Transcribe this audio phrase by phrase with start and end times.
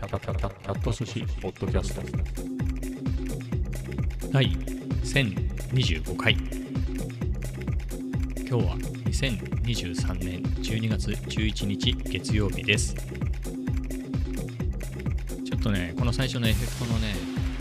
[0.00, 2.00] キャキャキャキャキャット寿司ポッドキャスト
[4.32, 4.46] 第
[5.04, 6.42] 1025回今
[8.46, 17.14] 日は2023年12月11日月曜日ですちょっとねこの最初のエフェクトのね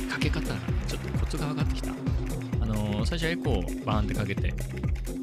[0.09, 0.55] かけ方が
[0.87, 4.53] ちょっとコツが分かってきたあのー最初はエコーをバーンってかけて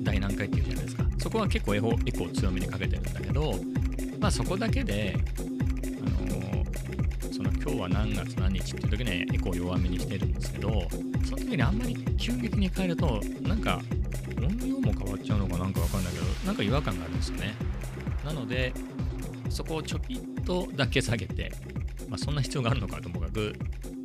[0.03, 3.55] 第何回っていうじゃないですかそこは結構エコエコー強めにかけてるんだけど
[4.21, 5.17] まあそこだけで
[7.37, 10.71] その今日は何月何日っていう時にエコー弱めにしてるんですけど
[11.23, 13.83] その時にあんまり急激に変えるとなんか
[14.39, 17.55] 音量も変わっちゃうのかなんかわかんないけどなんか違和感があるんですよね。
[18.25, 18.73] なので
[19.51, 21.53] そこをちょぴっとだけ下げて
[22.09, 23.53] まあそんな必要があるのかともかく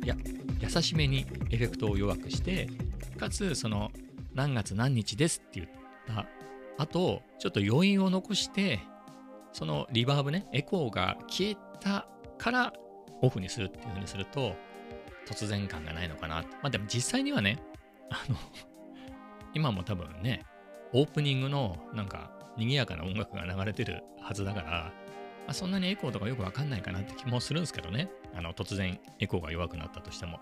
[0.04, 0.14] いや
[0.60, 2.68] 優しめにエフェクトを弱くして
[3.18, 3.90] かつその
[4.34, 5.68] 何月何日ですって言っ
[6.06, 6.26] た
[6.76, 8.80] 後ちょっと余韻を残して
[9.54, 12.72] そのリバーブねエコーが消えたから
[13.22, 14.54] オフにするっていう風にすると
[15.26, 16.42] 突然感がないのかな。
[16.42, 17.58] まあでも実際にはね
[18.10, 18.36] あの
[19.54, 20.44] 今も多分ね
[20.92, 24.92] オープニングのなんか賑やかな音楽が流れてるはずだから、ま
[25.48, 28.10] あ、そんなにエコーとかよくわかんないかなって気もするんですけどね。
[28.34, 30.38] あの突然エコーが弱くなったとしても。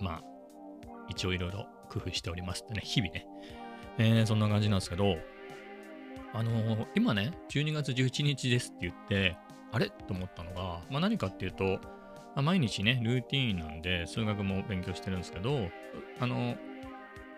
[0.00, 0.22] まあ
[1.08, 3.26] 一応いろいろ工夫しておりますってね日々ね、
[3.98, 5.16] えーそんな感じなんですけど
[6.32, 9.36] あのー今ね12月11日ですって言って
[9.74, 9.90] あれ？
[9.90, 11.80] と思ったのが、まあ、何かっていうと、ま
[12.36, 15.68] あ毎日ね、ルーティーンなんで、数学も勉強してるんですけど、
[16.20, 16.56] あの、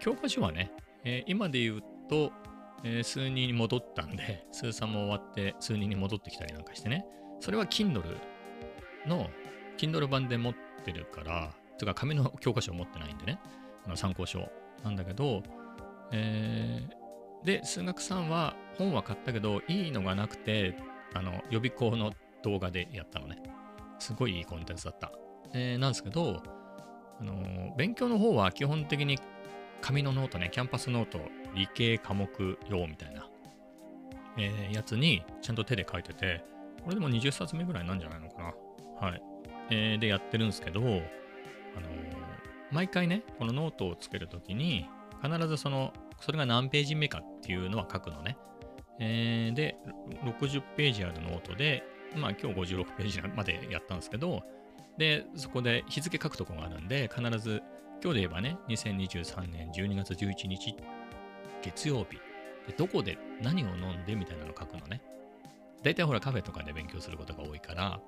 [0.00, 0.70] 教科書はね、
[1.04, 2.32] えー今で言うと、
[2.84, 7.06] えー数2に戻ったんで、 数3も終わって、数2に戻ってきたりなんかしてね、
[7.40, 8.02] それは Kindle
[9.06, 9.30] の、
[9.78, 13.38] Kindle 版で持ってるから、とか紙の教科書を持ってないんでね、
[13.86, 14.50] あの参考書
[14.82, 15.42] なんだけど、
[16.12, 20.74] えーで、数学3は本は買ったけど、いいのがなくて、
[21.14, 22.12] あの予備校の
[22.46, 23.42] 動画でやったのね。
[23.98, 25.10] すごいいいコンテンツだった。
[25.52, 26.42] えなんですけど、
[27.20, 29.18] あの勉強の方は基本的に
[29.80, 31.18] 紙のノートね、キャンパスノート、
[31.54, 32.28] 理系科目
[32.68, 33.26] 用みたいな、
[34.38, 36.44] えーやつにちゃんと手で書いてて、
[36.84, 38.54] これでも20冊目ぐらいなんじゃないのか
[39.00, 39.08] な。
[39.08, 39.22] はい。
[39.70, 41.00] えーでやってるんですけど、あのー
[42.72, 44.86] 毎回ね、このノートをつけるときに、
[45.22, 48.36] 必ずその、それが何ページ目かっていうのは書くのね。
[48.98, 49.76] えーで、
[50.24, 51.84] 60ページあるノートで、
[52.14, 54.42] まあ今日56ページまでやったんですけど、
[54.98, 57.62] で、そこで日付書くとこがあるんで、必ず、
[58.02, 60.74] 今日で言えばね、2023年12月11日、
[61.62, 62.18] 月曜日、
[62.66, 65.00] でどこで何を飲んでみたいなの書くのね。
[65.82, 68.00] 大体ほらカフェとかで勉強することが多いから、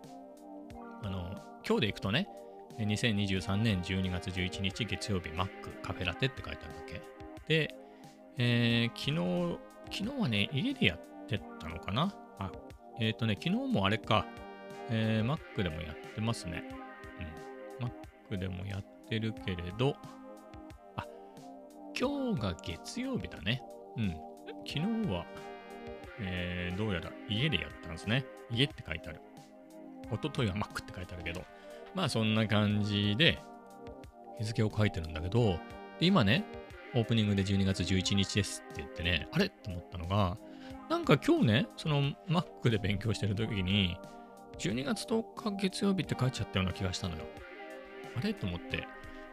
[1.03, 2.29] あの、今日で行くとね、
[2.79, 7.03] 2023年12月11日月曜日、マック、カフェラテって書いてあるわけ。
[7.47, 7.75] で、
[8.37, 9.59] えー昨日、
[9.91, 12.51] 昨日はね、家でやってたのかなあ、
[13.01, 14.27] えっ、とね、昨日もあれか、
[14.91, 16.65] えー Mac でもやってますね。
[17.81, 17.87] うん。
[18.37, 19.95] Mac でもやってるけれど、
[20.97, 21.07] あ、
[21.99, 23.63] 今日が月曜日だね。
[23.97, 24.17] うん。
[24.67, 25.25] 昨日は、
[26.21, 28.25] えーどうやら家でやったんですね。
[28.51, 29.21] 家って書いてある。
[30.11, 31.43] 一昨日は Mac って書いてあるけど、
[31.95, 33.39] まあそんな感じで
[34.39, 35.59] 日付を書いてるんだけど、
[36.01, 36.45] で今ね、
[36.95, 39.49] オープニングで12月11日ですって言ってね、あれ？
[39.49, 40.37] と思ったのが、
[40.89, 43.97] なんか今日ね、その Mac で勉強してる時に、
[44.59, 47.25] 12月10日月曜日って書いちゃったような気がしたのよ。
[48.17, 48.33] あれ？
[48.35, 48.87] と思って。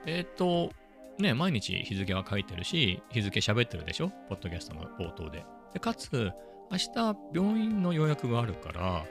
[0.05, 0.69] えっ、と、
[1.17, 4.09] ね、毎日日付は書いてるし、日付喋ってるでしょ？
[4.29, 5.45] ポッドキャストの冒頭で。
[5.73, 6.31] で、かつ、
[6.71, 9.05] 明日病院の予約があるから、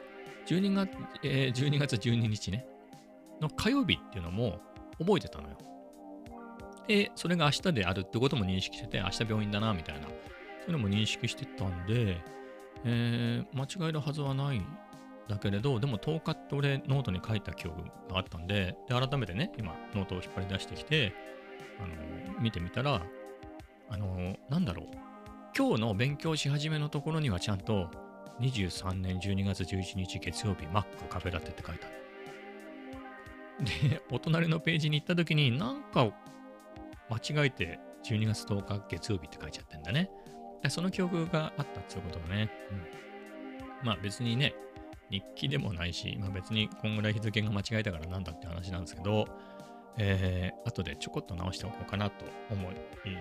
[0.47, 0.91] 12月、
[1.23, 2.67] えー12月12日ね、
[3.41, 4.61] の火曜日っていうのも
[4.99, 5.57] 覚えてたのよ。
[6.87, 10.09] で、それが明日であるってことも認識してて、明日病院だな、みたいな。
[10.65, 12.23] そういうのも認識してたんで、
[12.85, 14.63] えー間違えるはずはない
[15.29, 21.15] だけれど、でも10日って俺ノートに書いた記憶があったんで、で改めてね、今ノートを引っ張り出してきて、
[21.79, 23.03] あの見てみたら、
[23.91, 24.87] あのなんだろう、
[25.57, 27.91] 今日の勉強し始めのところにはちゃんと
[28.41, 31.95] 23年12月11日月曜日、マックカフェラテって書いてある。
[33.91, 36.11] で、お隣のページに行った時になんか
[37.09, 40.11] 間違えて12月10日月曜日って書いちゃってんだね。
[40.71, 42.51] その記憶があったっていうことがね。
[42.71, 44.55] うん、まあ別にね、
[45.11, 49.29] 日記でもないし、まあ別にこんぐらい日付が間違えたからなんだって話なんですけど、
[49.97, 52.75] えー、後でちょこっと直しておこうかなと思い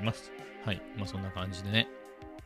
[0.03, 0.31] ます。
[0.65, 0.81] はい。
[0.97, 1.87] まあそんな感じでね。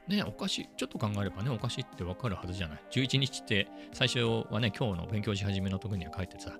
[0.07, 2.79] ね、おかしい、ちょっと考えればね、おかしいってわかるはずじゃない。
[2.91, 4.19] 11日って最初
[4.49, 6.51] はね、今日の勉強し始めの時には書いてさ、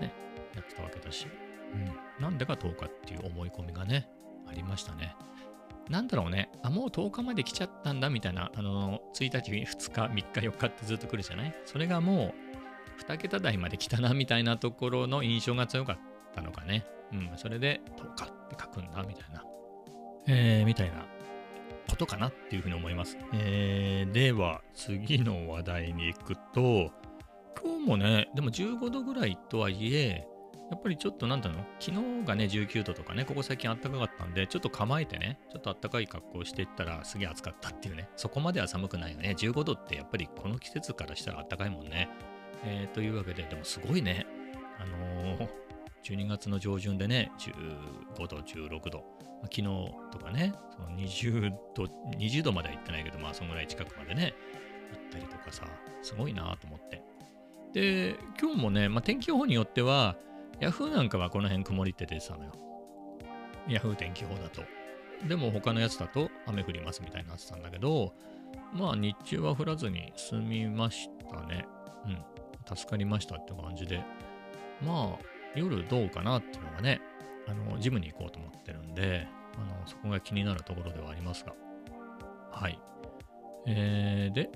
[0.00, 0.12] ね、
[0.54, 1.26] やってたわけだし、
[1.72, 4.08] うん、なんでか10日っていう思い込みがね、
[4.46, 5.16] ありましたね。
[5.88, 11.54] なんだろうね、あ、もう10日まで来ちゃったんだみたいな、あの、1日、2日、3日、4日ってずっと来るじゃない？
[11.64, 12.34] それがも
[12.98, 15.98] う、2桁台まで来たなみたいなところの印象が強かっ
[16.34, 16.84] たのかね。
[17.12, 19.42] うん、それで10日って書くんだみたいな、
[20.26, 21.06] えー、みたいな
[21.88, 23.16] ことかなっていうふうに思います。
[23.32, 26.90] えー、では、次の話題に行くと、
[27.62, 30.26] 今日もね、でも15度ぐらいとはいえ、
[30.70, 39.34] やっぱりちょっとなんだろう、昨日がね、19度とかね、ここ最近暖かかったんで、ちょっと構えてね、ちょっと暖かい格好していったらすげえ暑かったっていうね、そこまでは寒くないよね。
[39.38, 42.08] 15度ってやっぱりこの季節からしたら暖かいもんね。
[42.64, 44.26] えー、というわけで、でもすごいね、
[44.78, 45.48] あのー、
[46.04, 49.04] 12月の上旬でね、15度、16度、
[49.44, 49.62] 昨日
[50.10, 51.84] とかね、その20度、
[52.18, 54.34] 20度までは行ってないけど、まあそのぐらい近くまでね、
[54.92, 55.64] 行ったりとかさ、
[56.02, 57.02] すごいなと思って。
[57.72, 60.16] で、今日もね、まあ、天気予報によっては、
[60.60, 62.52] ヤフーなんかはこの辺曇りって出てたのよ。
[63.68, 64.62] ヤフー天気予報だと。
[65.26, 68.14] でも他のやつだと雨降りますみたいになってたんだけど、
[68.72, 71.66] まあ日中は降らずに済みましたね。
[72.06, 72.08] う
[72.72, 72.76] ん。
[72.76, 74.02] 助かりましたって感じで。
[74.82, 75.24] まあ
[75.54, 77.00] 夜どうかなっていうのがね、
[77.46, 81.54] あの、ジムに行こうと思ってるんで、あの、そこが気になるところではありますが。
[82.50, 82.78] はい。
[83.66, 84.50] えー、で、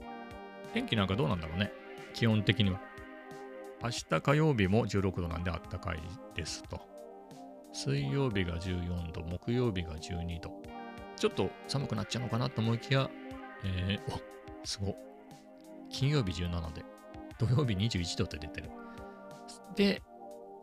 [0.75, 1.72] 天気なんかどうなんだろうね。
[2.14, 2.81] 基本的には。
[3.82, 6.00] 明日火曜日も16度なんであったかい
[6.37, 6.81] ですと。
[7.73, 10.52] 水曜日が14度、木曜日が12度。
[11.17, 13.11] ちょっと寒くなっちゃうのかなと思いきや、
[13.64, 14.20] えー、お
[14.67, 14.94] すご。
[15.90, 16.84] 金曜日17で、
[17.38, 18.70] 土曜日21度って出てる。
[19.75, 20.02] で、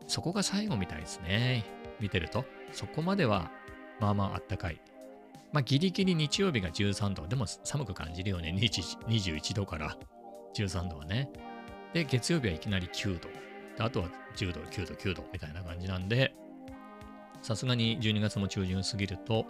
[0.07, 1.65] そこが最後みたいですね。
[1.99, 2.45] 見てると。
[2.71, 3.51] そこまでは、
[3.99, 4.81] まあまああったかい。
[5.51, 7.27] まあギリギリ日曜日が13度。
[7.27, 8.55] でも寒く感じるよね。
[8.57, 9.97] 21度から
[10.55, 11.29] 13度はね。
[11.93, 13.29] で、月曜日はいきなり9度。
[13.83, 16.33] あとは10度、9度、9度みたいな感じなんで、
[17.41, 19.45] さすがに12月も中旬過ぎると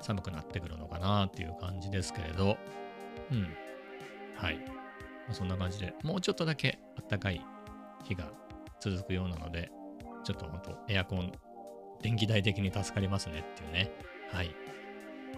[0.00, 2.56] 寒くなってくるのかなっていう感じですけれど、
[3.30, 3.48] うん。
[4.34, 4.58] はい。
[5.32, 7.44] そんな感じで、もうちょっとだけ暖かい
[8.04, 8.30] 日が
[8.80, 9.70] 続くようなので、
[10.24, 11.32] ちょっと本当エアコン、
[12.02, 13.92] 電気代的に助かりますねっていうね。
[14.32, 14.54] はい。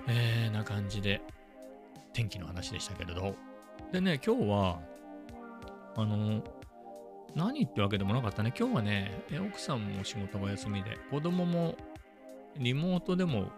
[0.09, 1.21] えー、な感じで、
[2.13, 3.35] 天気の話でしたけれど。
[3.93, 4.81] でね、今日は、
[5.97, 6.43] あの、
[7.35, 8.53] 何ってわけでもなかったね。
[8.59, 11.77] 今日はね、奥さんも仕事が休みで、子供も
[12.57, 13.51] リモートでも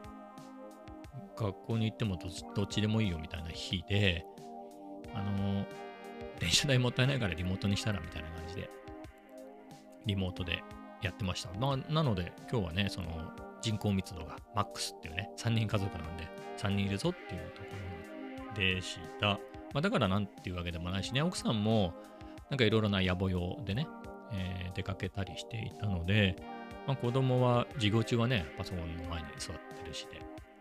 [1.36, 2.18] 学校に行っても
[2.54, 4.24] どっちでもいいよみたいな日で、
[5.14, 5.64] あの、
[6.38, 8.70] 電車代もったいないからリモートにしたらみたいな感じで、
[10.06, 10.62] リモートで
[11.02, 11.50] やってました。
[11.58, 13.08] ななので、今日はね、その
[13.60, 17.68] 人口密度がマックスっていうね、3人家族なんで、3人いるぞっていうとこ
[18.48, 19.38] ろでした。
[19.72, 21.94] まあ、だからなんていうわけでもないしね、奥さんも、
[22.52, 23.88] なんかいろいろな野暮用でね、
[24.30, 26.36] えー、出かけたりしていたので、
[26.86, 30.20] まあ、子供は授業中はね、パソコンの前に座ってるしで、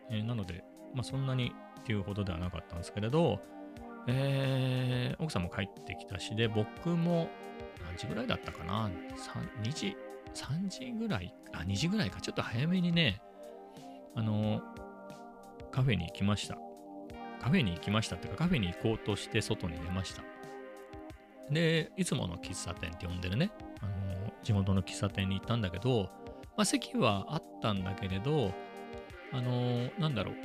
[0.09, 0.63] えー、なので、
[0.95, 1.51] まあ、そんなに
[1.81, 3.41] っていうほどではなかったんですけれど、
[4.07, 7.29] えー、奥さんも帰ってきたしで、僕も
[7.85, 8.89] 何時ぐらいだったかな
[9.61, 9.97] ？2時、
[10.33, 13.21] 3時ぐらい、あ、2時ぐらいか、ちょっと早めにね、
[14.15, 14.61] あの、
[15.73, 16.57] カフェに行きました。
[17.41, 20.23] カフェに行きましたっていうか、カフェに行こうとして外に出ました。
[21.49, 23.51] で、いつもの喫茶店って呼んでるね、
[23.81, 26.09] あの地元の喫茶店に行ったんだけど、
[26.57, 28.53] まあ、席はあったんだけれど、
[29.33, 30.35] あのなんだろう、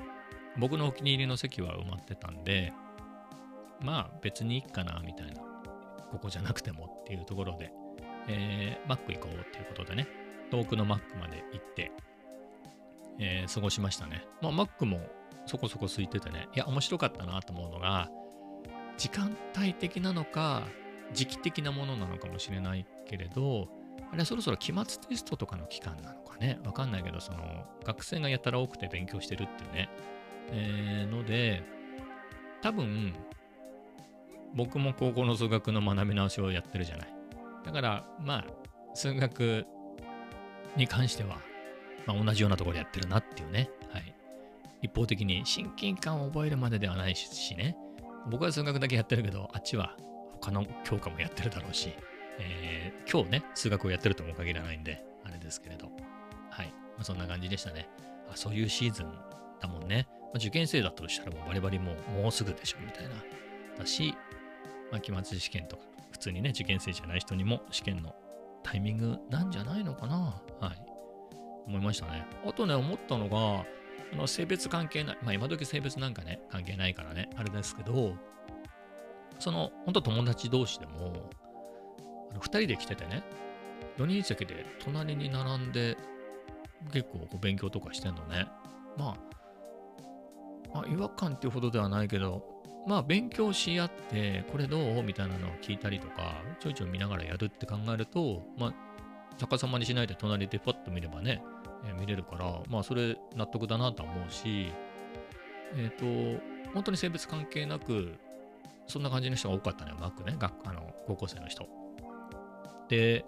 [0.59, 2.73] 僕のお気に入りの席は埋まってたんで、
[3.81, 5.43] まあ別にいいかな、みたいな。
[6.11, 7.73] ここじゃなくてもっていうところで、
[8.29, 10.09] えー、マック行こうっていうことでね、
[10.51, 11.93] 遠くのマックまで行って、
[13.19, 14.25] えー、過ごしましたね。
[14.41, 15.01] まあ、マックも
[15.47, 18.09] そこそこ空いててね、いや、面白かったなと思うのが、
[18.97, 20.63] 時間帯的なのか、
[21.13, 23.69] 時期的なものなのかもしれないけれど、
[24.11, 26.59] あれはそろそろ期末テストとかの期間なのかね。
[26.65, 29.89] わかんないけど、その、学生がやたら多くて勉強してるっていうね。
[30.51, 31.63] えー、ので、
[32.63, 33.15] 多分、
[34.55, 37.09] 僕も高校の数学の学び直しをやってるじゃない。
[37.65, 38.45] だから、まあ、
[38.95, 39.67] 数学
[40.77, 41.39] に関しては、
[42.07, 43.71] まあ、同じようなところでやってるなっていうね。
[43.91, 44.15] はい。
[44.83, 47.77] 一方的に親近感を覚えるまでではないしね。
[48.31, 49.97] 僕は数学だけやってるけど、あっちは
[50.47, 51.93] 他の教科もやってるだろうし、
[52.39, 55.87] えー、今日ね、数学をやってるとも限らないんで、あれですけれど。
[56.51, 56.67] はい。
[56.69, 57.89] まあ、そんな感じでしたね。
[58.31, 59.13] あそういうシーズン
[59.61, 60.07] だもんね。
[60.23, 63.11] まあ、受験生だとしたらもうバリバリもうもうすぐでしょみたいな。
[63.77, 64.15] だし、
[64.93, 68.15] まあ、期末試験とか、普通にね、受験生じゃない人にも試験の
[68.63, 70.41] タイミングなんじゃないのかな。
[70.61, 70.87] はい。
[71.67, 72.25] 思いましたね。
[72.47, 73.65] あとね、思ったのが、
[74.13, 78.15] あの性別関係ない、まあ今時性別なんかね、関係ないからね、あれですけど、
[79.39, 81.31] その、本当友達同士でも、
[82.31, 83.23] あの2人で来ててね、
[83.99, 85.97] 4人席で隣に並んで、
[86.93, 88.47] 結構こう勉強とかしてんのね。
[88.97, 89.17] まあ、
[90.75, 95.03] まあ、違和感っていうほどではないけど、まあ勉強し合ってこれどう？
[95.03, 98.75] みたいなのを聞いたりとかちょいちょい見ながらやるって考えるとまあ
[99.39, 101.43] 逆さまにしないで隣でパッと見ればね、
[101.85, 104.71] えー見れるからまあそれ納得だなと思うし
[105.75, 106.05] えっ、と
[106.73, 108.15] 本当に性別関係なく
[108.87, 110.37] そんな感じの人が多かったのよマックね。
[110.39, 111.67] 学あの高校生の人。
[112.89, 113.25] で、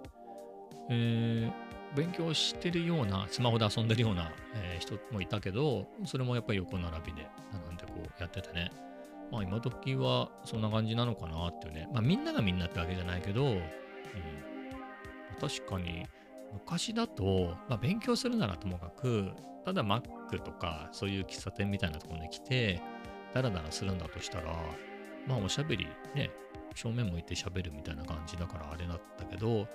[0.89, 1.51] えー
[1.95, 8.71] 勉強してるようなスマホで遊んでるような、えー人もいたけどそれもやっぱり横並びで並んでこうやっててね。
[9.31, 11.87] まあ今時はそんな感じなのかなっていうね。
[11.91, 13.61] まあみんながみんなってわけじゃないけど、うん、
[15.39, 16.05] 確かに
[16.53, 19.31] 昔だと、まあ勉強するならともかく、
[19.65, 20.03] ただ Mac
[20.43, 22.81] とかそういう喫茶店みたいなところに来て、
[23.33, 24.55] ダラダラするんだとしたら、
[25.27, 26.29] まあおしゃべりね、
[26.75, 29.67] 正面向いて喋るみたいな感じだからあれだったけど、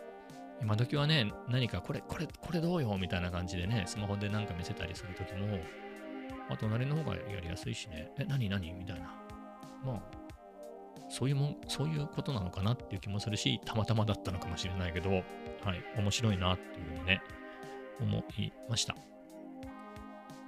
[0.61, 5.59] 今時はね、何かこれ、これ、これどうよみたいな感じでね、スマホでなんか見せたりするときも、
[6.49, 9.15] まあ、隣の方がやりやすいしね、え、何何みたいな。
[9.85, 10.03] まあ、
[11.11, 15.23] そういうもん、そういうことなのかなっていう気もするし、たまたまだったのかもしれないけど、はい、
[15.97, 17.23] 面白いなっていうふうにね、
[18.01, 19.14] 思いました。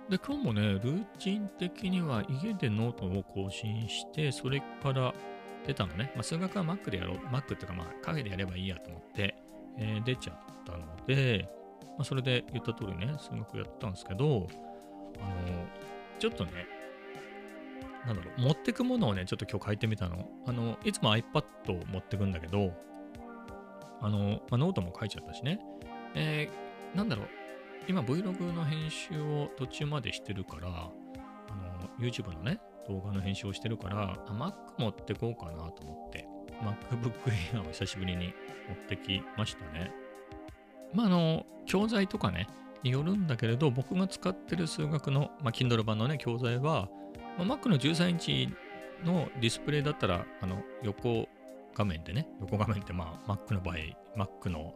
[0.09, 5.13] で、今日もね、ルーチン的には家でノートを更新して、それから
[5.67, 6.13] 出たのね。
[6.15, 7.17] まあ、数学は Mac でやろう。
[7.27, 9.35] Mac っていうか、まあ、カフェでやればいいやと思って、
[9.79, 11.49] えー出ちゃったので、
[11.99, 14.47] まあ、それで言った通りね、数学やったんですけど、
[15.19, 15.67] あの
[16.19, 16.53] ちょっとね、
[18.07, 20.29] なんだろう、持ってくものをね、ちょっと今日書いてみたの。
[20.47, 22.73] あの、いつも iPad を持ってくんだけど、
[24.01, 25.59] あの、まあ、ノートも書いちゃったしね。
[26.15, 27.29] えーなんだろう、
[27.89, 36.27] 今 Vlog の編集を途中までしてるから、あの、YouTube のね、動画の編集をしてるから、あ Mac 持ってこうかなと思って、
[36.63, 37.13] MacBook
[37.53, 38.35] Air を久しぶりに
[38.69, 39.93] 持ってきましたね。
[40.93, 42.49] まあ、あの、教材とかね、
[42.83, 46.89] によるんだけれど、僕が使ってる数学の、まあ、Kindle 版のね、教材は、
[47.39, 48.49] まあ、Mac の13インチ
[49.05, 51.29] のディスプレイだったら、あの、横
[51.75, 53.77] 画面でね、横画面って、まあ、Mac の場合、
[54.17, 54.75] Mac の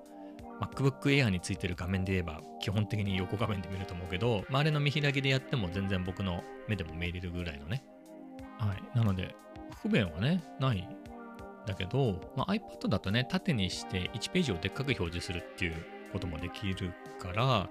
[0.61, 7.85] MacBook Air についてる画面で言えば、基本的に横画面で見ると思うけど、まあ、あれの見開きでやっても全然僕の目でも見れるぐらいのね。
[8.59, 8.99] はい。
[8.99, 9.35] なので、
[9.83, 10.87] 不便はね、ない
[11.67, 15.75] だけど、まあ、iPad だとね、縦にして1ページをでっかく表示するっていう
[16.13, 17.69] こともできるから、ま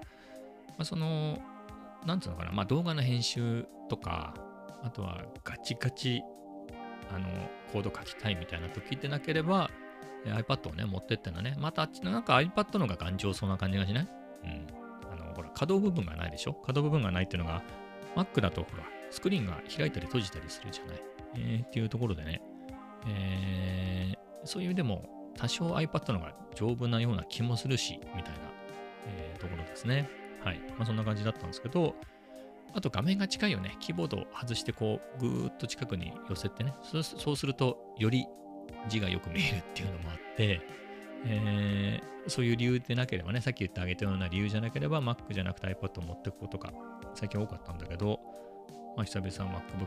[0.78, 1.38] あ、その、
[2.06, 4.34] なんつうのかな、まあ、動画の編集とか、
[4.82, 6.22] あとはガチガチ、
[7.14, 7.28] あの、
[7.72, 9.70] コード書きたいみたいな時でなければ、
[10.26, 14.08] iPad をね、持ってってのね、またあっちのなんか iPad の方が頑丈そうな感じがしない？
[14.44, 14.66] うん。
[15.12, 16.54] あの、ほら、可動部分がないでしょ？
[16.54, 17.62] 可動部分がないっていうのが、
[18.16, 21.02] Mac だとほら、スクリーンが開いたり閉じたりするじゃない？
[21.36, 22.42] えーっていうところでね、
[23.06, 28.40] えーそういう意味でも、多少 iPad の方が丈夫なような気もするし、みたいな、
[29.06, 30.08] えーところですね。
[30.42, 30.60] はい。
[30.76, 31.94] まあ、そんな感じだったんですけど、
[32.72, 33.76] あと画面が近いよね。
[33.80, 36.72] キーボードを外してこう、ぐーっと近くに寄せてね。
[36.82, 38.26] そうすると、より
[38.88, 40.60] 字がよく見えるっていうのもあって、
[41.26, 46.70] えーそういう理由でなければね、さっき言ってあげたような理由じゃなければ Mac じゃなくて iPad を持っていくことが
[47.14, 48.20] 最近多かったんだけど、
[48.96, 49.86] まあ、久々 MacBook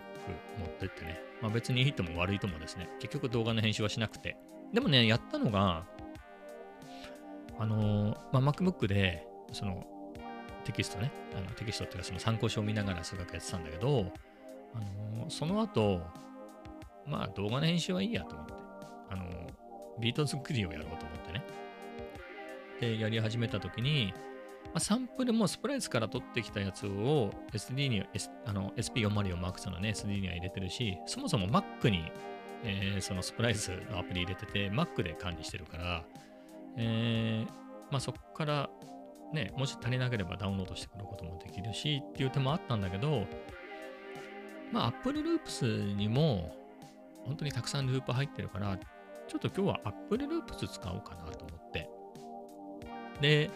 [0.60, 4.36] 持ってってね、まあ、別にいいとも悪いともですね、結局動画の編集はしなくて。
[4.74, 5.86] でもね、やったのが、
[7.60, 9.86] あのーまあ、MacBook で、その
[10.66, 14.12] テキストね、あのテキストっていうかその参考書を見ながら数学やってたんだけど、
[14.74, 16.02] あのーその後、
[17.06, 18.54] まあ動画の編集はいいやと思って、
[20.00, 21.44] ビート作りをやろうと思ってね。
[22.80, 24.14] で、やり始めたときに、
[24.66, 32.12] まあ、サンプルもスプライスから取ってきたやつを SD に、S、あの SP404 Max のね、SD には入れてるし、そもそも Mac に、
[32.64, 36.04] えーそのスプライスのアプリ入れてて、Mac で管理してるから、
[36.78, 38.70] えーまあそこから
[39.34, 43.26] ね、もし足りなければダウンロードしてくることもできるしっていう手もあったんだけど、
[44.72, 46.56] まあ Apple Loops にも
[47.26, 48.78] 本当にたくさんループ入ってるから、
[49.34, 51.90] ちょっと今日は Apple Loops 使おうかなと思って。
[53.20, 53.50] で、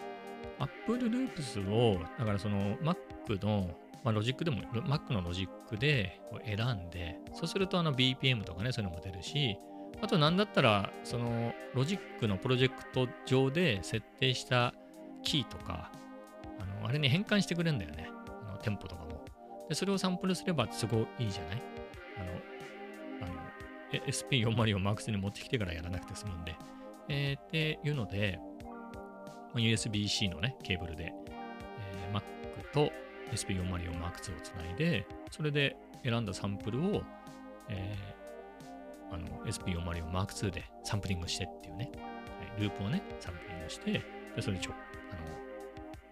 [0.58, 2.96] Apple Loops を、だからその Mac
[3.44, 3.70] の、
[4.02, 9.56] まあ、ロジックでも、Mac のロジックで選んで、そうするとあの BPM とかね、そういうのも出るし、
[10.02, 14.74] あとなんだったら、そのロジックのプロジェクト上で設定した
[15.22, 15.92] キーとか、
[16.60, 18.08] あのあれに変換してくれるんだよね。
[18.48, 19.24] あのテンポとかも。
[19.68, 21.62] で、それをサンプルすればすごいいいじゃない？
[24.08, 26.56] SP404MAX に持ってきてからやらなくて済むんで、
[27.08, 28.38] えー、っていうので、
[29.54, 32.22] USB-C のね、ケーブルで、えー、Mac
[32.72, 32.92] と
[33.32, 37.02] SP404MAX をつないで、それで選んだサンプルを、
[37.68, 43.92] えー、あの SP404MAX でサンプリングしてっていうね、はい、ループをね、サンプリングして、
[44.36, 45.20] でそれちょあの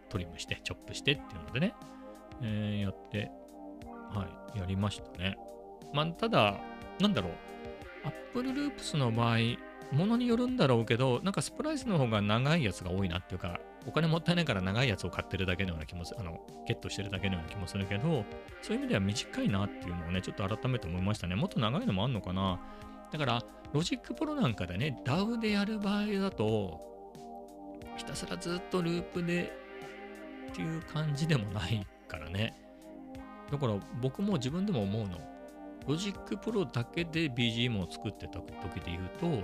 [0.09, 1.75] トリムして、チョップしてっていうのでね、
[2.43, 3.31] えー、やって、
[4.11, 5.37] はい、やりましたね。
[5.93, 6.59] まあ、ただ、
[7.01, 7.33] なんだろう、
[8.07, 9.39] Apple Loops の場合、
[9.93, 18.25] ものによるんだろうけど、なんかスプライスの方が長いやつが多いなっていうか、お金もったいないから長いやつを買ってるだけのような気もする、あの、ゲットしてるだけのような気もするけど、
[18.63, 21.37] そういう意味では短いなっていうのをね、ちょっと改めて思いましたね。
[21.37, 22.61] もっと長いのもあんのかな。
[23.13, 23.43] だから、
[23.73, 26.81] Logic Pro なんかでね、DAW でやる場合だと、
[27.97, 29.53] ひたすらずっとループで
[30.51, 32.55] っていう感じでもないからね。
[33.51, 35.36] だから僕も自分でも思うの。
[35.87, 39.43] Logic Pro だけで BGM を作ってた時で言うと、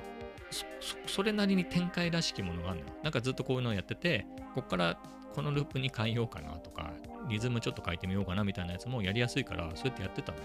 [1.07, 2.95] それなりに展開らしきものがあるのよ。
[3.03, 4.99] なんかずっとこういうのをやってて、こっから
[5.35, 6.93] このループに変えようかなとか、
[7.29, 10.45] リズムちょっと変えてみようかなみたいなやつもやりやすいから、そうやってやってたのよ。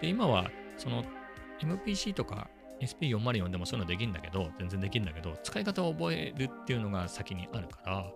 [0.00, 1.04] で、今は、その
[1.60, 2.48] MPC とか
[2.80, 8.12] SP404 でもそういうのできるんだけど、全然できるんだけど、使い方を覚えるっていうのが先にあるから、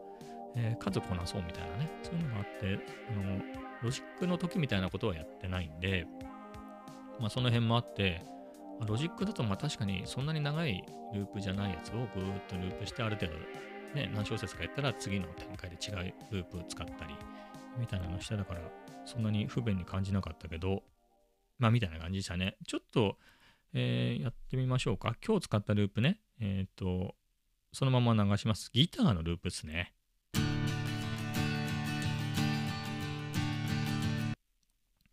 [0.55, 2.79] えー、数こなそうみたいなね、そういうのがあって、
[3.11, 3.43] あの
[3.83, 6.07] ロジックの時みたいなことはやってないんで、
[7.23, 8.21] まあ、その辺もあって
[8.79, 13.33] ま、ロジックだとまあ確かにそんなに長いループじゃないやつをぐーっとループしてある程度、
[13.95, 17.15] ね、何小節かやったら次の展開で違うループを使ったり
[17.79, 18.61] みたいなのしてたから
[19.05, 20.83] そんなに不便に感じなかったけど
[21.59, 22.57] まあみたいな感じでしたね。
[22.67, 23.17] ちょっと、
[23.73, 25.15] えー、やってみましょうか。
[25.25, 26.19] 今日使ったループね。
[26.41, 27.15] えっ、と、
[27.73, 28.71] そのまま流します。
[28.73, 29.95] ギターのループですね。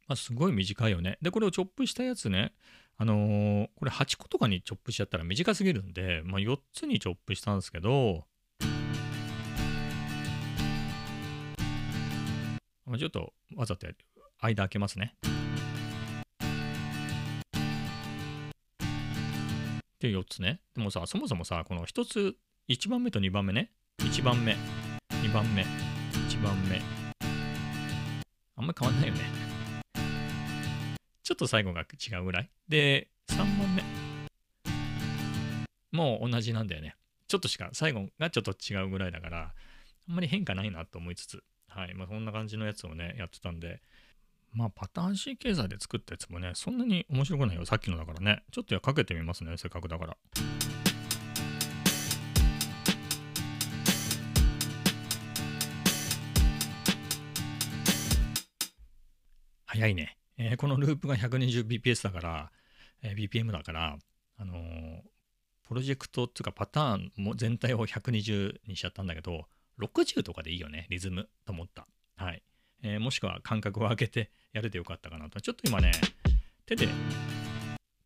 [0.09, 1.19] まあ、すごい短いよね。
[1.21, 2.51] で、これをチョップしたやつね、
[2.97, 8.25] あのー、これ8個とかにチョップしちゃったら短すぎるんで、まあ、4つにチョップしたんですけど、
[12.87, 13.85] まあ、ちょっとわざと。
[14.41, 15.15] 間開けますね。
[19.99, 20.59] で、4つね。
[20.75, 22.35] でもさ、そもそもさ、この1つ、
[22.67, 23.71] 1番目と2番目ね。
[23.99, 24.55] 1番目、
[25.09, 26.81] 2番目、1番目。
[28.55, 29.48] あんまり変わんないよね。
[31.29, 32.49] ちょっと最後が違うぐらい？
[32.67, 33.83] で、3問目。
[35.91, 36.95] もう同じなんだよね。
[37.27, 39.53] ちょっとしか、最後がちょっと違うぐらいだから、
[40.09, 41.93] あんまり変化ないなと思いつつ、はい。
[41.93, 43.79] まあ、こんな感じのやつをね、やってたんで、
[44.53, 47.65] まあ、パターン C 経済で作ったやつもね、そんなに面白くないよ。
[47.67, 48.41] さっきのだからね。
[48.51, 50.17] ちょっとかけてみますね、せっかくだから。
[59.67, 60.15] 早いね。
[60.41, 62.51] えー、このループが 120bps だから、
[63.03, 63.97] えー、BPM だから、
[64.37, 65.01] あのー、
[65.67, 69.45] プロジェクトっていうかパターンも全体を120にしちゃったんだけど、
[69.81, 71.87] 60とかでいいよね、リズムと思った。
[72.15, 72.41] はい。
[72.83, 75.41] えー、もしくは間隔を空けてやれてよかったかなと。
[75.41, 75.91] ちょっと今ね、
[76.65, 76.87] 手で、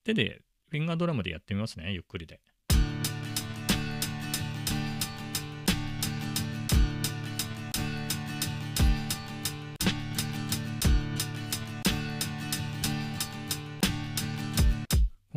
[0.04, 2.42] 手でフィンガードラムでやってみますね、ゆっくりで。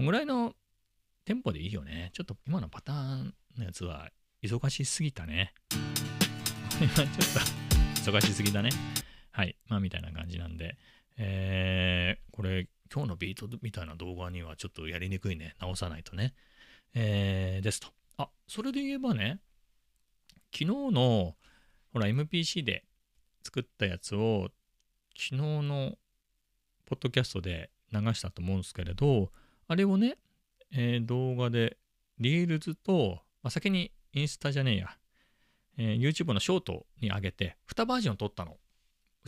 [0.06, 0.54] ぐらいの
[1.24, 2.10] テンポでいいよね。
[2.14, 4.08] ちょっと今のパターンのやつは
[4.42, 5.52] 忙しすぎたね。
[5.68, 7.06] ちょっ
[8.04, 8.70] と忙しすぎだね。
[9.32, 9.56] はい。
[9.66, 10.78] まあみたいな感じなんで、
[11.16, 15.56] えー、これ今日のビートみたいな動画にはちょっとやりにくいね。
[15.58, 16.34] 直さないとね。
[16.94, 17.88] えー、ですと。
[18.18, 19.40] あ、それで言えばね、
[20.52, 21.36] 昨日の、
[21.92, 22.84] ほら、MPC で
[23.42, 24.50] 作ったやつを、
[25.16, 25.98] 昨日の
[26.84, 29.32] ポッドキャストで流したと思うんですけれど、
[29.68, 30.16] あれをね、
[30.72, 31.76] えー、動画で、
[32.18, 34.96] Reels と、まあ、先にインスタじゃねえや、
[35.78, 38.56] えー、YouTube のショートに上げて、2バージョン撮ったの。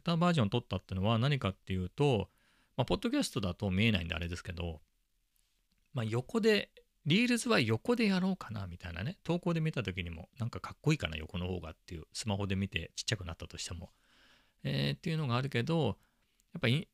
[0.04, 2.28] 2バージョン撮ったってのは何かっていうと、
[2.76, 4.80] まあ、ポッドキャストだと見えないんであれですけど、
[5.92, 6.70] まあ、横で、
[7.04, 13.90] Reels は横でやろうかなみたいなね、投稿で見た時にも、なんかかっこいいかな、横の方がっていう、スマホで見てちっちゃくなったとしても、
[14.62, 15.98] えー、っていうのがあるけど、
[16.52, 16.88] やっぱり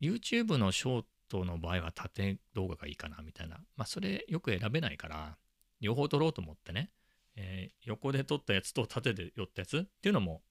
[0.00, 3.56] YouTube のショートトの場合は縦動画がいいかなみたいな。
[3.76, 5.38] まあそれよく選べないから、
[5.80, 6.90] 両方撮ろうと思ってね、
[7.36, 10.42] えー、横で撮ったやつと縦で寄ったやつっていうのも、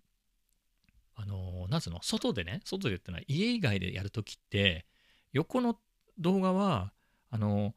[1.15, 4.85] あのー、なんつうの、外でね、外でってのは家以外でやるときって、
[5.33, 5.77] 横の
[6.17, 6.93] 動画は、
[7.29, 7.73] あのー、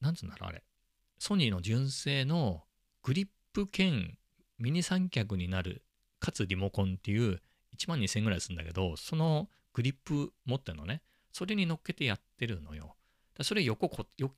[0.00, 0.62] なんつうんだろう、あれ、
[1.18, 2.62] ソニーの純正の
[3.02, 4.16] グリップ兼
[4.58, 5.82] ミニ三脚になる、
[6.20, 7.40] かつリモコンっていう
[7.76, 11.02] 1万2000円ぐらいするんだけど、そのグリップ持ってるのね。
[11.32, 12.96] それに乗っけてやってるのよ。
[13.42, 13.90] それ横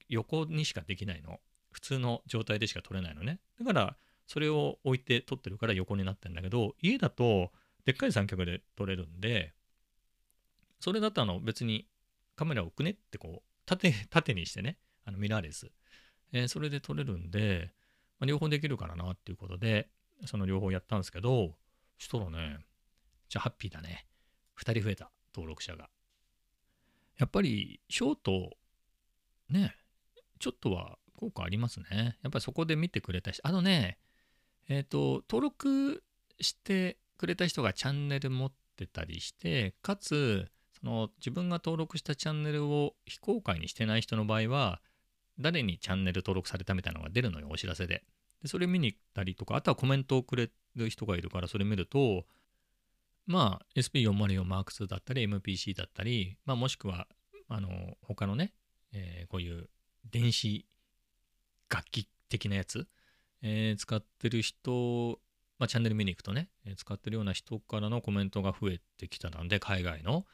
[0.09, 1.41] 横にしかできないの。
[1.73, 3.41] 普通の状態でしか撮れないのね。
[3.59, 7.51] だから、それを置いて撮ってるから横になってるんだけど、家だと
[7.85, 9.53] でっかい三脚で撮れるんで、
[10.81, 11.87] それだとあの別に
[12.37, 15.71] カメラを置くねってこう、縦、縦にしてね、あのミラーレス。
[16.33, 17.71] えー、それで撮れるんで、
[18.19, 19.89] まあ、両方できるからなっていうことで、
[20.27, 21.55] その両方やったんですけど、
[21.99, 22.59] したらね、
[23.29, 24.07] じゃあハッピーだね。
[24.59, 25.89] 2人増えた、登録者が。
[27.19, 28.51] やっぱりショート
[29.51, 29.75] ね、
[30.39, 32.19] ちょっとは効果ありますね。
[32.23, 33.99] やっぱりそこで見てくれた人、あのね、
[34.69, 36.03] えっ、ー、と、登録
[36.41, 40.49] してくれた人がチャンネル持ってたりして、かつ、
[40.81, 44.81] その自分が登録したチャンネルを非公開にしてない人の場合は、
[45.39, 48.05] 誰にチャンネル登録されたみたいなのが出るのよ、お知らせで。
[48.43, 52.27] でそれ見に行ったりとか、あとはコメントをくれる人がいるから、それ見ると、
[53.27, 57.07] まあ、SP404 M2 だったり、MPC だったり、まあ、もしくは、
[57.49, 58.53] あの、他のね、
[58.93, 59.69] えー、こういう
[60.11, 60.67] 電子
[61.69, 62.87] 楽器的なやつ、
[63.43, 65.21] えー、使ってる人、
[65.59, 70.27] まあ、チャンネル見に行くとね、え、使ってるような人からのコメントが増えてきたので、海外の。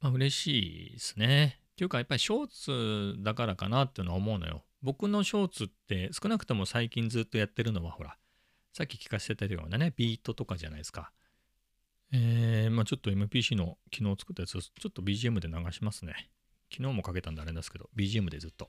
[0.00, 1.60] まあ、嬉しいですね。
[1.72, 4.64] っていうか、やっぱりショーツだからかなっていうのは思うのよ。
[4.82, 8.16] 僕のショーツって少なくとも最近ずっとやってるのは、ほら、
[8.72, 11.10] さっき聞かせてたようなね、ビートとかじゃないですか。
[12.12, 16.30] えー、まあちょっと MPC の昨日作ったやつちょっと BGM で流しますね。
[16.70, 18.68] 昨日もかけたんであれですけど、BGM でずっと。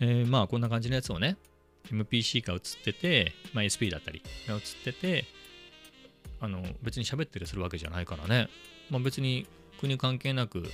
[0.00, 1.36] えー、まあこんな感じのやつをね、
[1.90, 5.24] MPC が映ってて、まあ、SP だったりが映ってて、
[6.40, 8.48] あの別に喋ったりするわけじゃないからね、
[8.90, 9.46] まあ、別に
[9.80, 10.64] 国関係なく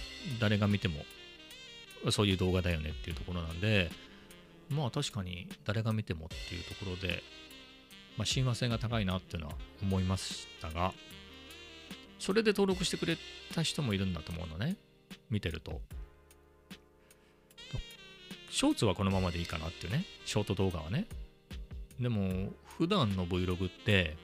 [0.40, 1.04] 誰が見ても
[2.11, 3.90] そういう動画だよねっていうところなんで、
[4.68, 7.22] まあ確かに誰が見てもっていうところで、
[8.18, 10.92] まあ、親和性が高いなっていうのは思いましたが、
[12.18, 13.16] それで登録してくれ
[13.54, 14.76] た人もいるんだと思うのね。
[15.31, 15.81] 見てると。
[18.50, 20.04] ショーツはこのままでいいかなっていうね。
[20.24, 21.07] ショート動画はね。
[22.00, 24.16] でも、普段の Vlog って、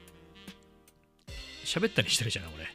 [1.63, 2.67] 喋ったりしてるじゃない、俺。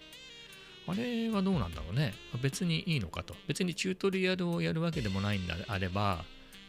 [0.87, 2.14] あれはどうなんだろうね。
[2.40, 3.37] 別にいいのかと。
[3.46, 6.24] 別にチュートリアルをやるわけでもないんであれば、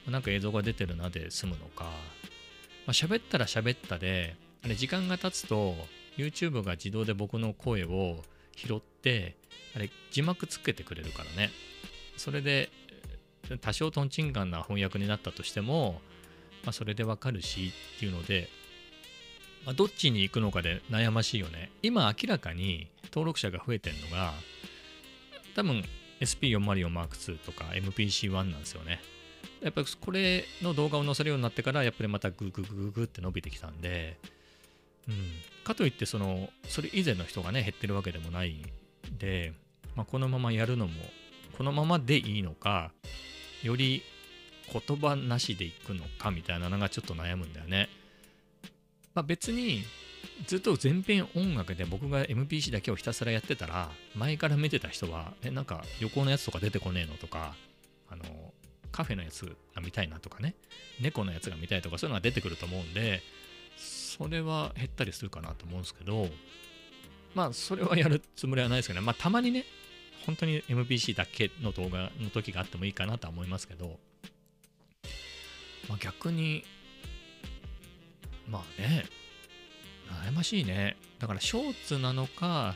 [0.07, 1.89] なんか映像が出てるなで済むのか。
[2.85, 5.75] まあ、喋ったら喋ったで、あれ時間が経つと、
[6.17, 8.23] YouTube が自動で僕の声を
[8.55, 9.35] 拾って
[9.75, 11.49] あれ字幕つけてくれるからね。
[12.17, 12.69] それで
[13.61, 16.01] 多少とんちんかんな翻訳になったとしても、
[16.63, 18.49] まあ、それでわかるしっていうので、
[19.65, 21.71] まあ、どっちに行くのかで悩ましいよね。
[21.81, 24.33] 今明らかに登録者が増えてるのが
[25.55, 25.83] 多分
[26.19, 29.01] SP404M2 とか MPC1 なんですよね。
[29.61, 34.17] やっぱりこれの動画を載せるようになってからやっぱりまたグググググって伸びてきたんで
[35.07, 35.15] うん、
[35.63, 39.53] かといってそのそれ以前の人がね減ってるわけでもないんで、
[39.95, 40.93] まあ、このままやるのも
[41.57, 42.91] このままでいいのか
[43.63, 44.03] より
[44.71, 47.89] 言葉なしでいくのかみたいなのがちょっと悩むんだよね。
[49.13, 49.83] まあ、別に
[50.47, 57.53] ずっと全編音楽で僕が MPC だけをひたすらやってたら前から見てた人はえなんか旅行のやつとか出てこねえのとか
[58.09, 58.23] あの
[58.91, 60.55] カフェのやつが見たいなとかね。
[61.01, 63.21] 猫のやつが見たいとかそういうのが出てくると思うんで
[63.77, 66.27] それは減ったりするかなと思うんですけど、
[67.33, 69.65] まあ、それはやるつもりはないですけどね、まあ、たまにね、
[70.25, 73.97] 本当に MPC だけの動画の時があってもいいかなとは思いますけど、
[75.89, 76.63] まあ、逆に、
[78.47, 79.05] まあね、
[80.27, 80.97] 悩ましいね。
[81.19, 82.75] だから、ショーツなのか、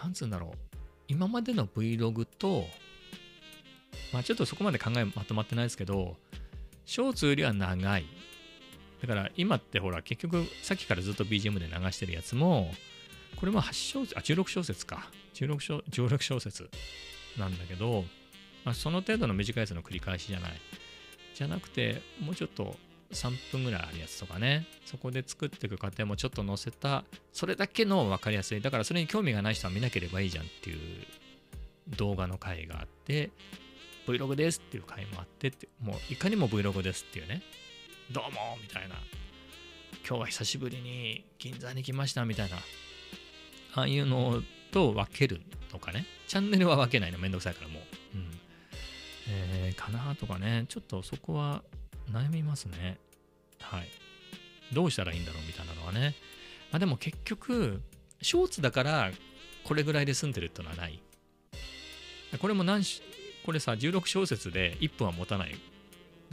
[0.00, 0.76] なんつうんだろう、
[1.08, 2.68] 今までの Vlog と、
[4.12, 6.16] まあちょっとそこまで考えまとまってないですけど、
[6.84, 8.04] ショーツよりは長い。
[9.00, 12.70] だから今ってほら結局さっきからずっと BGM で流してるやつも
[13.36, 15.10] これも8小節あ16小節か。
[15.34, 16.68] 16小 ,16 小節
[17.38, 18.04] なんだけど、
[18.64, 20.52] まあ、その程度の短いやつの繰り返しじゃない。
[21.34, 22.76] じゃなくてもうちょっと
[23.12, 24.66] 3分ぐらいあるやつとかね。
[24.84, 27.04] そこで作っていく過程もちょっと載せた。
[27.32, 28.60] それだけの分かりやすい。
[28.60, 30.78] だからそれに興味がない人は見なければいいじゃんっていう
[31.96, 33.30] 動画の回があって
[34.06, 37.42] Vlog ですっていう回もあってってもういかにも Vlog ですっていうね
[38.10, 38.96] どうもみたいな。
[40.06, 42.56] 今日は久しぶりに銀座に来ましたみたいな。
[43.74, 45.40] ああいうのと分ける
[45.72, 46.06] のかね。
[46.26, 48.16] チャンネルは分けないのめんどくさいからもう。
[48.16, 48.30] うん。
[49.28, 50.64] えー、かなとかね。
[50.68, 51.62] ちょっとそこは
[52.10, 52.98] 悩みますね。
[53.60, 53.88] はい。
[54.72, 56.16] どうしたらいいんだろうみたいなのはね。
[56.72, 57.80] まあでも結局、
[58.22, 59.12] ショーツだから
[59.62, 61.00] これぐらいで済んでるってのはない。
[62.40, 62.82] これも何、
[63.50, 65.50] これさ、16小節で1分は持たない。
[65.50, 65.58] だか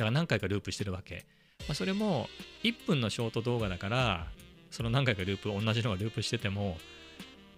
[0.06, 1.26] ら何回かループしてるわけ。
[1.62, 2.30] まあ、それも
[2.62, 4.28] 1分のショート動画だから
[4.70, 6.78] その何回かループ同じのがループしてても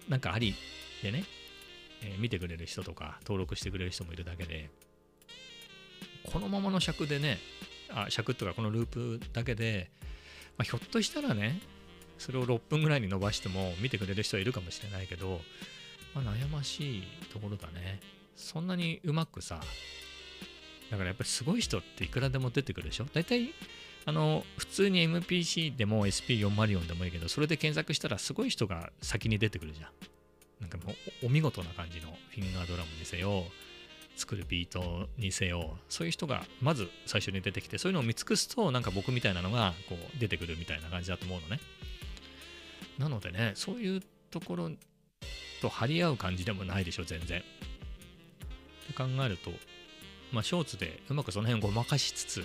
[0.08, 0.56] なんかあり
[1.04, 1.26] でね、
[2.02, 4.70] えー、見てくれる人とか登録してくれる人もいるだけで
[6.32, 7.38] このままの尺でね
[7.90, 9.92] あ尺とかこのループだけで、
[10.58, 11.60] まあ、ひょっとしたらね
[12.18, 15.42] それを6分ぐらいに伸ばしても見てくれる人はいるかもしれないけど、
[16.16, 18.00] まあ、悩ましいところだね
[18.40, 19.60] そんなにうまくさ
[20.90, 23.06] だからやっぱりすごい人っていくらでも出てくるでしょ？
[23.14, 23.54] 大体
[24.06, 29.90] あの、普通に MPC でも SP404 でもいいけど、それで検索したらすごい人が先に出てくるじゃん。
[30.62, 33.44] なんかもうお見事な感じのフィンガードラムにせよ、
[34.16, 41.60] 作るビートにせよそういう人がまず最初に出てきてそういうのを見尽くすとなんか僕みたいなのがこう出てくるみたいな感じだと思うのね。
[42.98, 44.72] なのでねそういうところ
[45.62, 47.44] と張り合う感じでもないでしょ全然。
[49.04, 49.52] 考えると
[50.32, 52.40] まあショーツでうまくその辺ごまかしつつ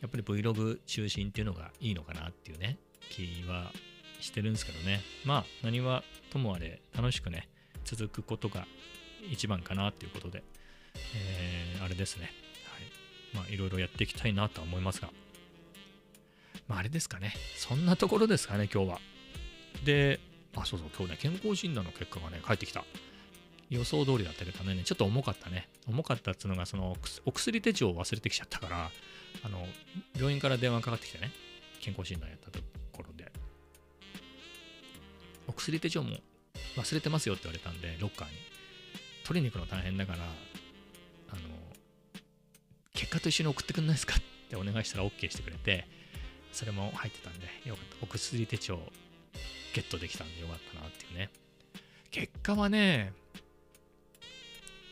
[0.00, 2.78] やっぱり Vlog 中心っていうのがいいのかなっていうね
[3.10, 3.70] 気は
[4.20, 7.48] してるんですけどねまあ何はともあれ楽しくね
[7.84, 8.66] 続くことが
[9.30, 10.42] 一番かなっていうことで
[11.14, 12.30] えー、あれですね。
[12.66, 13.36] はい。
[13.36, 15.10] まあ、いろいろやっていきたいなとは思いますが。
[16.68, 17.34] まあ、あれですかね。
[17.56, 19.00] そんなところですかね、今日は。
[19.84, 20.20] で、
[20.56, 22.84] あ、そうそう、今日ね、健康診断の結果がね、返ってきた。
[23.72, 25.66] 予想通りだったけどね、ちょっと重かったね。
[25.88, 28.90] 重かったっつうのが、その、お薬手帳を忘れてきちゃったから、
[29.42, 29.66] あの、
[30.14, 31.30] 病院から電話かかってきてね、
[31.80, 32.60] 健康診断やったと
[32.92, 33.32] ころで、
[35.48, 36.10] お薬手帳も
[36.76, 38.34] 忘れてますよって言われたんで、ロッカーに。
[39.24, 41.40] 取りに行くの大変だから、あの、
[42.92, 45.86] 結果と一緒に送ってくんないですかってお願いしたら OK してくれて、
[46.52, 48.04] それも入ってたんで、よかった。
[48.04, 48.78] お薬手帳
[49.72, 51.30] ゲットできたんでよかったなっていうね。
[52.10, 53.14] 結果はね、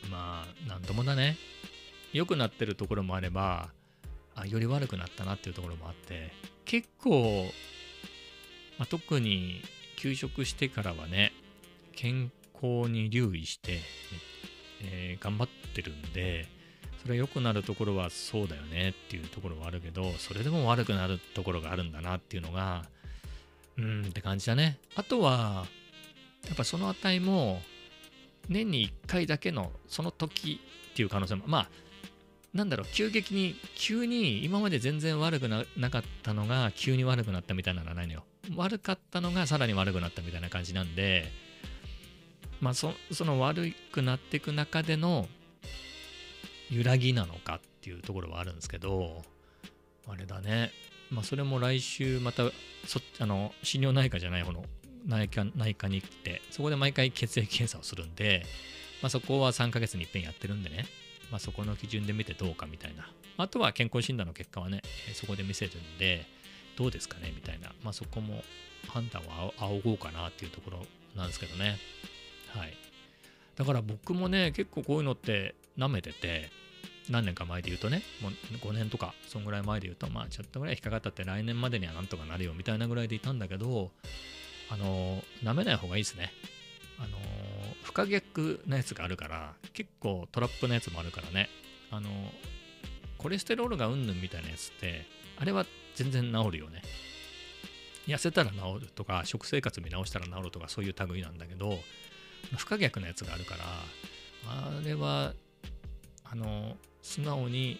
[0.09, 1.37] まあ、なんともだね。
[2.13, 3.69] 良くなってるところもあれば、
[4.35, 6.31] あより悪くなったなっていうところもあって、
[6.65, 7.45] 結構、
[8.77, 9.61] まあ、特に
[9.97, 11.33] 休職してからはね、
[11.95, 13.79] 健康に留意して、
[14.83, 16.47] えー、頑張ってるんで、
[17.01, 22.85] それは良くなるところはそうだよねっていうところはあるけど、それでも悪くなるところがあるんだなっていうのが、
[23.77, 24.77] うんって感じだね。
[24.95, 25.65] あとは、
[26.47, 27.61] やっぱその値も、
[28.51, 30.59] 年に1回だけのその時
[30.91, 31.69] っていう可能性も、まあ、
[32.53, 38.23] なんだろう、急激に、急に今まで全然悪くなかったのが急に悪くなったみたいなのはないのよ。
[38.55, 41.31] 悪かったのがさらに悪くなったみたいな感じなんで、
[42.59, 45.27] まあそ、の悪くなっていく中での
[46.69, 49.23] 揺らぎなのかっていうところはあるんですけど、
[50.07, 50.71] あれだね。
[51.09, 52.43] まあ、それも来週また
[52.85, 54.63] そあの心療内科じゃない方の
[55.05, 58.45] 内科内科に行って、そこで毎回血液検査をするんで、
[59.01, 60.85] まあ、そこは3ヶ月に一遍やってるんでね、
[61.31, 63.11] まあ、そこの基準で見てどうかみたいな。
[63.37, 64.81] あとは健康診断の結果はね、
[65.13, 66.25] そこで見せるんで、
[66.77, 67.73] どうですかねみたいな。
[67.83, 68.43] まあ、そこも
[68.87, 70.85] 判断は仰ごうかなっていうところ
[71.15, 71.77] なんですけどね。
[72.49, 72.77] はい。
[73.55, 76.49] だから僕もね、結構こういうのって舐めてて、
[77.09, 83.91] 何年か前で言うとね、もう5年とか、そんぐらい前で言うと、まあちょっとぐらい引っかかったって来年までにはなんとかなるよみたいなぐらいでいたんだけど、
[84.71, 86.31] あの、舐めない方がいいですね。
[86.97, 87.17] あの、
[87.83, 91.49] 不可逆なやつがあるから、結構トラップなやつもあるからね。
[91.91, 92.09] あの、
[93.17, 95.05] コレステロールがうんぬんみたいなやつって、
[95.37, 96.81] あれは全然治るよね。
[98.07, 101.77] 痩せたら治るとか、食生活見直したら治るとか、そういう類なんだけど、
[102.55, 103.65] 不可逆なやつがあるから、
[104.47, 105.33] あれは、
[106.23, 107.79] あの、素直に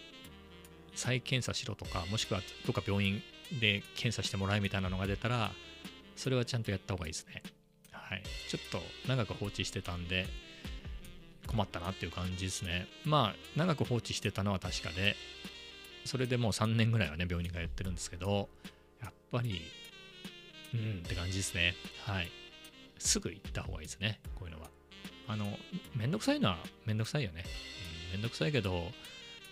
[0.94, 3.22] 再検査しろとか、もしくはどっか病院
[3.60, 5.52] で検査してもらえみたいなのが出たら、
[6.22, 7.42] それはちゃんとやった方がいいですね。
[7.90, 8.22] はい。
[8.48, 10.28] ちょっと長く放置してたんで、
[11.48, 12.86] 困ったなっていう感じですね。
[13.04, 15.16] まあ、長く放置してたのは確かで、
[16.04, 18.48] それでもう3年ぐらいはね、病院に通ってるんですけど、
[19.02, 19.62] やっぱり、
[20.72, 21.74] うんって感じですね。
[22.06, 22.30] はい。
[23.00, 24.20] すぐ行った方がいいですね。
[24.36, 24.70] こういうのは。
[25.26, 25.58] あの、
[25.96, 27.44] めんどくさいのはめんどくさいよね。
[28.06, 28.92] うん、めんどくさいけど、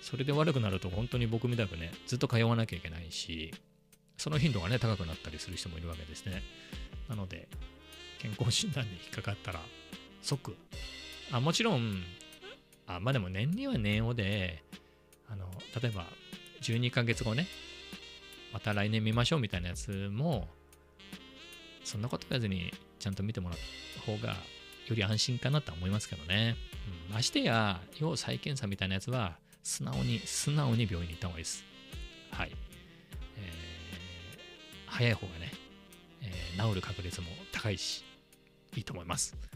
[0.03, 3.53] それで悪くなると本当に僕みたくね、ずっと通わなきゃいけないし、
[4.21, 6.43] その頻度がね、高くなったりする人もいるわけですね。
[7.09, 7.49] なので、
[8.19, 9.61] 健康診断に引っかかったら、
[10.21, 10.55] 即、
[11.33, 12.03] あもちろん、
[12.87, 14.63] あまあでも年には年をで、
[15.27, 15.47] あの、
[15.83, 16.05] 例えば
[16.61, 17.47] 12ヶ月後ね、
[18.53, 20.49] また来年見ましょうみたいなやつも、
[21.83, 23.59] そんなこと言わずにちゃんと見てもらっ
[23.95, 24.37] た方が
[24.87, 26.57] より安心かなとは思いますけどね。
[27.09, 31.65] うん、ましてや、要再検査みたいなやつは、素直に、素直に病院に行った方がいいです。
[32.33, 32.70] はい。
[34.91, 35.53] 早い方がね、
[36.23, 38.05] えー、治る確率も高いし、
[38.77, 39.37] いいと思います。
[39.41, 39.49] ま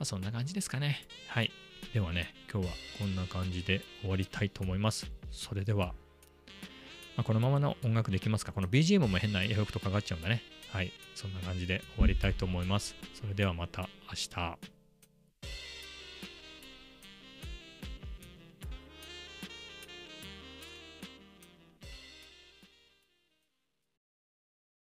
[0.00, 1.06] あ、そんな感じですかね。
[1.28, 1.52] はい。
[1.94, 5.10] ではね、今日はこんな感じで終わりたいと思います。
[5.30, 5.94] それでは、
[7.16, 8.52] まあ、このままの音楽できますか？
[8.52, 10.42] この BGM も変なエフェクトかかっちゃうんだね。
[10.70, 10.92] はい。
[11.14, 12.96] そんな感じで終わりたいと思います。
[13.14, 14.79] それではまた明日。